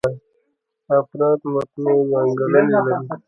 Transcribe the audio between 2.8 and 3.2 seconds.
لري.